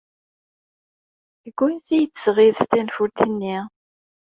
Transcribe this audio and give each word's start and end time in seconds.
Seg 1.41 1.55
wansi 1.61 1.93
ay 1.95 2.05
d-tesɣid 2.07 2.55
tanfult-nni? 2.71 3.57